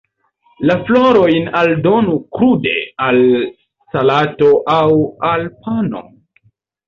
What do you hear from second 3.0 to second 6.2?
al salato aŭ al pano.